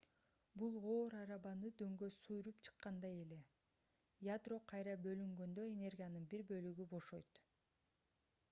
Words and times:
бул 0.59 0.77
оор 0.91 1.15
арабаны 1.17 1.69
дөңгө 1.81 2.07
сүрүп 2.13 2.63
чыккандай 2.69 3.19
эле 3.25 3.37
ядро 4.29 4.57
кайра 4.73 4.95
бөлүнгөндө 5.05 5.67
энергиянын 5.75 6.25
бир 6.33 6.45
бөлүгү 6.55 6.89
бошойт 6.95 7.43